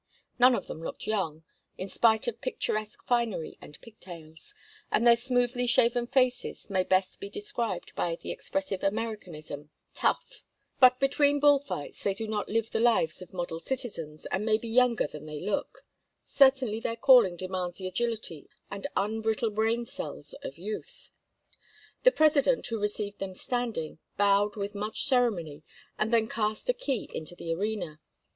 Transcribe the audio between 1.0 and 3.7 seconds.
young, in spite of picturesque finery